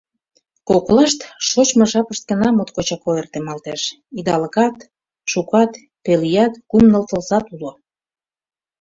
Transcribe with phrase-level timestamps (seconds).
[0.69, 3.81] Коклашт, шочмо жапышт гына моткочак ойыртемалтеш:
[4.17, 4.77] идалыкат,
[5.31, 5.71] шукат,
[6.03, 7.71] пел ият, кум-ныл тылзат уло.